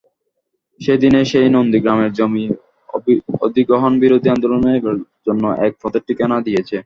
[0.81, 2.45] সেদিনের সেই নন্দীগ্রামের জমি
[3.41, 4.95] অধিগ্রহণবিরোধী আন্দোলন এবার
[5.27, 6.77] অন্য এক পথের ঠিকানা দিয়েছে।